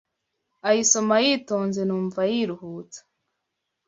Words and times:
Ayisoma 0.69 1.15
yitonze 1.25 1.81
Numva 1.85 2.21
yiruhutsa 2.31 3.01